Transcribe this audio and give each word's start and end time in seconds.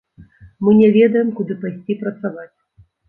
Мы 0.63 0.71
не 0.79 0.87
ведаем, 0.95 1.29
куды 1.41 1.59
пайсці 1.67 1.97
працаваць. 2.03 2.51